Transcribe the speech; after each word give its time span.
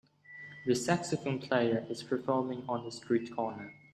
The 0.65 0.73
saxophone 0.73 1.37
player 1.37 1.85
is 1.87 2.01
performing 2.01 2.63
on 2.67 2.83
the 2.83 2.91
street 2.91 3.35
corner. 3.35 3.75